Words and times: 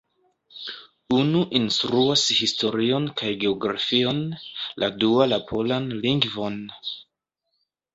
Unu 1.17 1.41
instruas 1.59 2.23
historion 2.39 3.07
kaj 3.21 3.31
geografion, 3.45 4.25
la 4.85 4.93
dua 5.07 5.33
la 5.33 5.43
polan 5.55 5.91
lingvon. 6.05 6.63